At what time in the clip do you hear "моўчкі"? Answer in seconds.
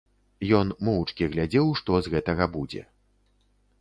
0.87-1.27